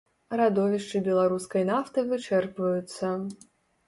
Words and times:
Радовішчы 0.39 1.01
беларускай 1.07 1.63
нафты 1.71 2.05
вычэрпваюцца. 2.13 3.13